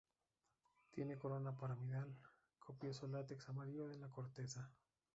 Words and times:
Tiene 0.89 1.19
corona 1.19 1.55
piramidal, 1.55 2.11
copioso 2.57 3.07
látex 3.07 3.47
amarillo 3.49 3.91
en 3.91 4.01
la 4.01 4.09
corteza. 4.09 4.67